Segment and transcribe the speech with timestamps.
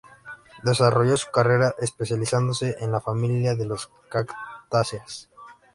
[0.63, 5.29] Desarrolló su carrera especializándose en la familia de las cactáceas.